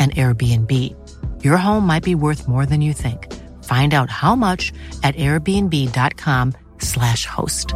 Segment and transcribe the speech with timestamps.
[0.00, 0.72] and Airbnb.
[1.44, 3.28] Your home might be worth more than you think.
[3.64, 7.74] Find out how much at airbnb.com/slash host.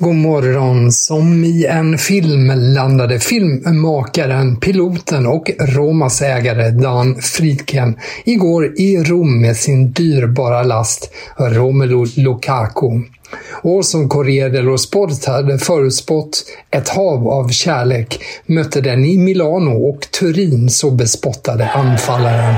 [0.00, 0.92] God morgon!
[0.92, 9.40] Som i en film landade filmmakaren, piloten och Romas ägare Dan Friedken igår i Rom
[9.40, 13.00] med sin dyrbara last Romelu Lukaku.
[13.62, 19.88] Och som Corriere dello Sport hade förutspått ett hav av kärlek mötte den i Milano
[19.88, 22.54] och Turin så bespottade anfallaren.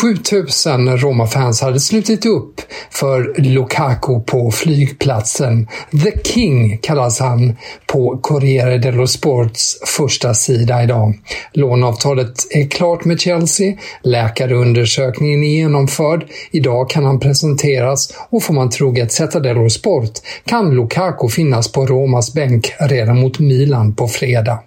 [0.00, 2.60] Sjutusen Roma-fans hade slutit upp
[2.90, 5.68] för Lukaku på flygplatsen.
[6.04, 11.14] The King kallas han på Corriere dello Sports första sida idag.
[11.52, 18.70] Låneavtalet är klart med Chelsea, läkarundersökningen är genomförd, idag kan han presenteras och får man
[18.70, 20.12] tro Gazzetta dello Sport
[20.44, 24.58] kan Lukaku finnas på Romas bänk redan mot Milan på fredag.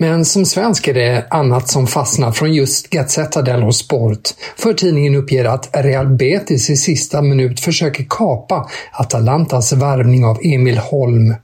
[0.00, 4.20] Men som svensk är det annat som fastnar från just Gazzetta dello Sport,
[4.56, 10.78] för tidningen uppger att Real Betis i sista minut försöker kapa Atalantas värvning av Emil
[10.78, 11.34] Holm.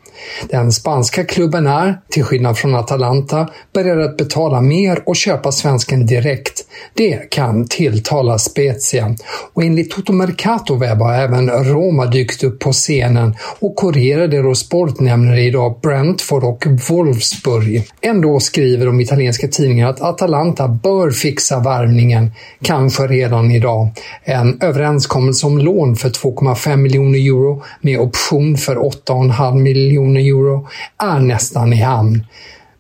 [0.49, 6.07] Den spanska klubben är, till skillnad från Atalanta, beredd att betala mer och köpa svensken
[6.07, 6.65] direkt.
[6.95, 9.17] Det kan tilltala Spezia.
[9.53, 14.55] Och enligt Toto Mercato Web har även Roma dykt upp på scenen och Corriere dello
[14.55, 17.89] Sport nämner idag Brentford och Wolfsburg.
[18.01, 22.31] Ändå skriver de italienska tidningarna att Atalanta bör fixa värvningen,
[22.63, 23.89] kanske redan idag.
[24.25, 30.69] En överenskommelse om lån för 2,5 miljoner euro med option för 8,5 miljoner euro
[31.03, 32.27] är nästan i hamn.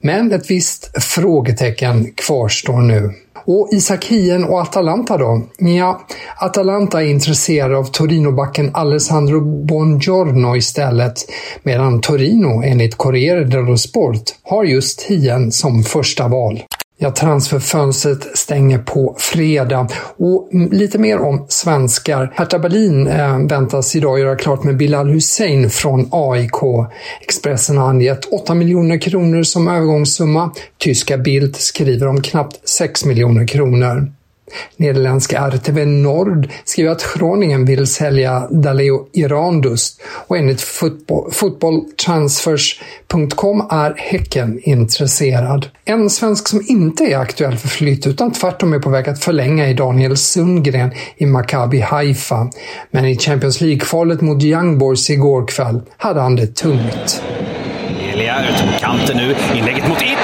[0.00, 3.14] Men ett visst frågetecken kvarstår nu.
[3.46, 5.42] Och Isak Hien och Atalanta då?
[5.58, 6.06] Ja,
[6.36, 11.14] Atalanta är intresserade av Torinobacken Alessandro Buongiorno istället,
[11.62, 16.62] medan Torino enligt Corriere dello Sport har just Hien som första val.
[16.98, 19.88] Ja, transferfönstret stänger på fredag.
[20.16, 22.32] Och lite mer om svenskar.
[22.34, 26.88] Hertha Berlin eh, väntas idag göra klart med Bilal Hussein från AIK.
[27.20, 30.50] Expressen har angett 8 miljoner kronor som övergångssumma.
[30.78, 34.12] Tyska Bild skriver om knappt 6 miljoner kronor.
[34.76, 40.60] Nederländska RTV Nord skriver att Groningen vill sälja Daleo Irandust och enligt
[41.32, 45.68] fotbolltransfers.com är Häcken intresserad.
[45.84, 49.68] En svensk som inte är aktuell för flytt utan tvärtom är på väg att förlänga
[49.68, 52.50] är Daniel Sundgren i Maccabi Haifa.
[52.90, 57.22] Men i Champions League-kvalet mot Young Boys igår kväll hade han det tungt.
[58.12, 59.36] Elia ut mot kanten nu.
[59.58, 60.16] Inlägget mot Itten!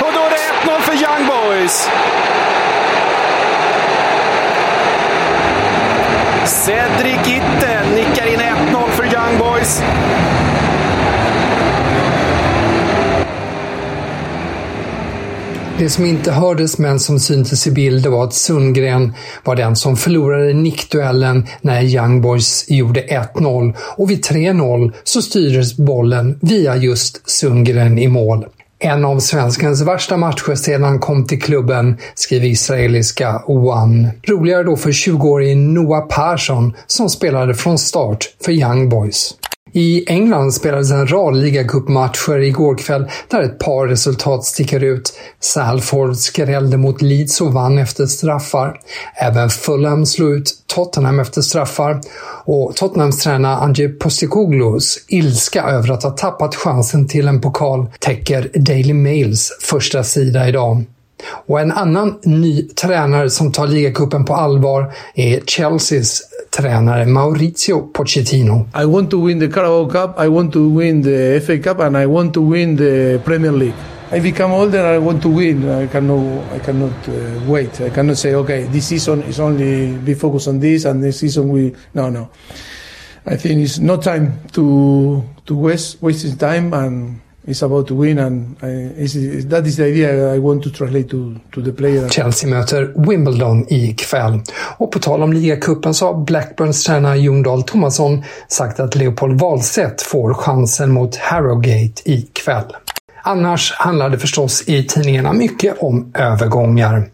[0.00, 0.36] Och då är det
[0.70, 1.88] 1-0 för Young Boys!
[6.50, 9.82] Cedric Itten nickar in 1-0 för Young Boys.
[15.78, 19.12] Det som inte hördes men som syntes i bild var att Sundgren
[19.44, 25.76] var den som förlorade nickduellen när Young Boys gjorde 1-0 och vid 3-0 så styrdes
[25.76, 28.46] bollen via just Sundgren i mål.
[28.82, 34.10] En av svenskens värsta matcher sedan han kom till klubben, skriver israeliska One.
[34.22, 39.34] Roligare då för 20-årige Noah Persson som spelade från start för Young Boys.
[39.72, 45.12] I England spelades en rad ligacupmatcher igår kväll där ett par resultat sticker ut.
[45.40, 48.80] Salford skrällde mot Leeds och vann efter straffar.
[49.14, 52.00] Även Fulham slog ut Tottenham efter straffar.
[52.44, 58.50] Och Tottenhams tränare Ange Postecoglou's ilska över att ha tappat chansen till en pokal täcker
[58.54, 60.84] Daily Mails första sida idag.
[61.46, 66.22] Och en annan ny tränare som tar ligacupen på allvar är Chelseas
[66.56, 68.66] tränare Maurizio Pochettino.
[68.82, 71.96] I want to win the Carabao Cup, I want to win the FA Cup and
[71.96, 73.74] I want to win the Premier League.
[74.12, 75.68] I become older, and I want to win.
[75.70, 77.80] I cannot, I cannot uh, wait.
[77.80, 81.48] I cannot say, okay, this season is only be focused on this and this season
[81.48, 81.76] we...
[81.94, 82.28] No, no.
[83.24, 87.20] I think it's no time to, to waste, wasting time and
[87.50, 88.66] is about to win and I,
[88.96, 92.08] is, that is the idea I want to translate to, to the player.
[92.08, 94.40] Chelsea möter Wimbledon ikväll.
[94.78, 99.40] Och på tal om ligacupen så har Blackburns tränare Jon Dahl Tomasson sagt att Leopold
[99.40, 102.72] Wahlstedt får chansen mot Harrogate ikväll.
[103.22, 107.04] Annars handlar det förstås i tidningarna mycket om övergångar.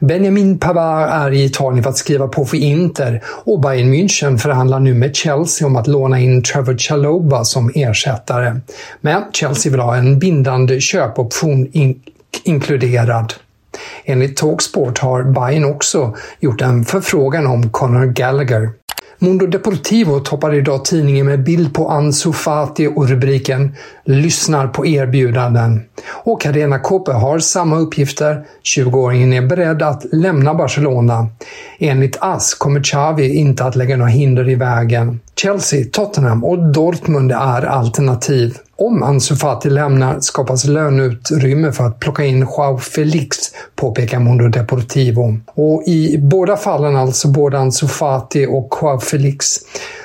[0.00, 4.80] Benjamin Pavard är i Italien för att skriva på för Inter och Bayern München förhandlar
[4.80, 8.60] nu med Chelsea om att låna in Trevor Chaloba som ersättare.
[9.00, 12.00] Men Chelsea vill ha en bindande köpoption in
[12.44, 13.34] inkluderad.
[14.04, 18.70] Enligt Talksport har Bayern också gjort en förfrågan om Conor Gallagher.
[19.22, 23.74] Mundo Deportivo toppar idag tidningen med bild på Ansu Fati och rubriken
[24.04, 25.80] “Lyssnar på erbjudanden”.
[26.24, 28.44] Och Carena Kope har samma uppgifter.
[28.76, 31.28] 20-åringen är beredd att lämna Barcelona.
[31.78, 35.20] Enligt AS kommer Xavi inte att lägga några hinder i vägen.
[35.36, 38.58] Chelsea, Tottenham och Dortmund är alternativ.
[38.80, 43.38] Om Ansu Fati lämnar skapas löneutrymme för att plocka in Joao Felix,
[43.76, 45.38] påpekar Mundo Deportivo.
[45.54, 49.46] Och i båda fallen, alltså både Ansu Fati och Joao Felix,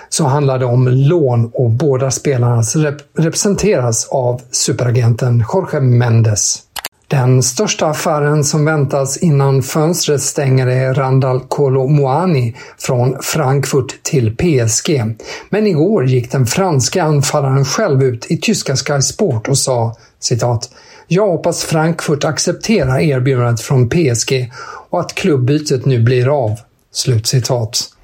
[0.10, 6.65] så handlar det om lån och båda spelarna rep representeras av superagenten Jorge Mendes.
[7.08, 15.04] Den största affären som väntas innan fönstret stänger är Randall Kolomoani från Frankfurt till PSG.
[15.50, 20.70] Men igår gick den franska anfallaren själv ut i tyska Sky Sport och sa citat
[21.08, 24.52] “Jag hoppas Frankfurt accepterar erbjudandet från PSG
[24.90, 26.60] och att klubbytet nu blir av.”
[26.92, 27.95] Slutcitat.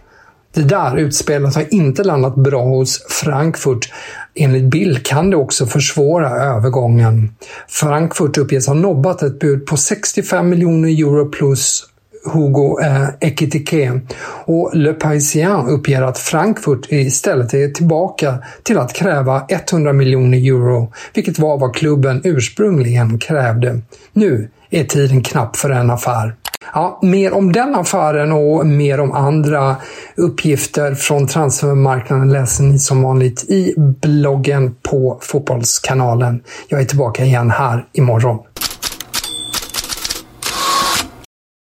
[0.54, 3.92] Det där utspelet har inte landat bra hos Frankfurt.
[4.36, 7.36] Enligt Bill kan det också försvåra övergången.
[7.68, 11.86] Frankfurt uppges ha nobbat ett bud på 65 miljoner euro plus
[12.24, 14.02] Hugo eh, Ekitike
[14.46, 20.94] och Le Parisien uppger att Frankfurt istället är tillbaka till att kräva 100 miljoner euro,
[21.14, 23.82] vilket var vad klubben ursprungligen krävde.
[24.14, 26.36] Nu är tiden knapp för en affär.
[26.74, 29.76] Ja, mer om den affären och mer om andra
[30.16, 36.44] uppgifter från transfermarknaden läser ni som vanligt i bloggen på Fotbollskanalen.
[36.68, 38.40] Jag är tillbaka igen här imorgon.